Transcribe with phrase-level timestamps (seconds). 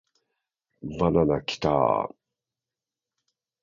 [0.97, 2.15] バナナキターーーーーー